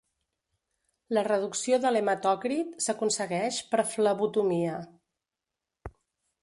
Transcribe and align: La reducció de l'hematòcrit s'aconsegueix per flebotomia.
La 1.17 1.23
reducció 1.27 1.79
de 1.83 1.91
l'hematòcrit 1.97 2.73
s'aconsegueix 2.87 3.61
per 3.75 3.87
flebotomia. 3.93 4.81